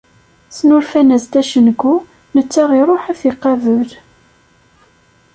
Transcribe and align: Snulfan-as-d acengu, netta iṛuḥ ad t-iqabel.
Snulfan-as-d 0.57 1.33
acengu, 1.41 1.95
netta 2.35 2.63
iṛuḥ 2.79 3.03
ad 3.11 3.17
t-iqabel. 3.19 3.89